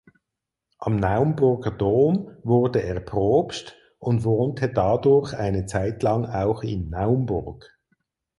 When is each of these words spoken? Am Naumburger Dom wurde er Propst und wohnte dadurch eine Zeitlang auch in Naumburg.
Am 0.79 0.95
Naumburger 0.95 1.69
Dom 1.69 2.31
wurde 2.41 2.81
er 2.81 3.01
Propst 3.01 3.75
und 3.99 4.23
wohnte 4.23 4.69
dadurch 4.73 5.35
eine 5.35 5.67
Zeitlang 5.67 6.25
auch 6.25 6.63
in 6.63 6.89
Naumburg. 6.89 7.71